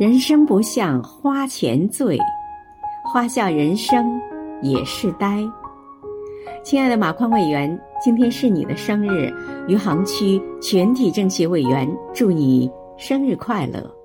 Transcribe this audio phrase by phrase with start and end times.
[0.00, 2.18] 人生不像花前醉
[3.04, 4.18] 花笑人生
[4.62, 5.46] 也是呆。
[6.64, 9.30] 亲爱的马宽委员今天是你的生日
[9.68, 13.99] 余杭区全体政协委员祝你生日快乐。